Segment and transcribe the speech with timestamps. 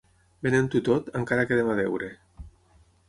[0.47, 2.11] Venent-ho tot, encara quedem a deure.